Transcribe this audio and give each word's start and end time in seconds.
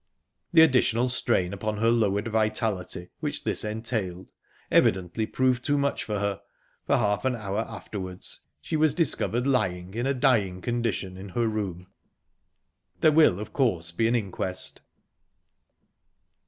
The 0.51 0.63
additional 0.63 1.09
strain 1.09 1.53
upon 1.53 1.77
her 1.77 1.91
lowered 1.91 2.27
vitality 2.27 3.09
which 3.19 3.43
this 3.43 3.63
entailed 3.63 4.31
evidently 4.71 5.27
proved 5.27 5.63
too 5.63 5.77
much 5.77 6.03
for 6.03 6.17
her, 6.17 6.41
for 6.87 6.97
half 6.97 7.23
an 7.23 7.35
hour 7.35 7.59
afterwards 7.59 8.39
she 8.61 8.75
was 8.75 8.95
discovered 8.95 9.45
lying 9.45 9.93
in 9.93 10.07
a 10.07 10.15
dying 10.15 10.59
condition 10.59 11.17
in 11.17 11.29
her 11.29 11.47
room. 11.47 11.85
There 13.01 13.11
will 13.11 13.39
of 13.39 13.53
course 13.53 13.91
be 13.91 14.07
an 14.07 14.15
inquest. 14.15 14.81